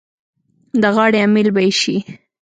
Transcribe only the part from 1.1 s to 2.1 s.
امېل به یې شي.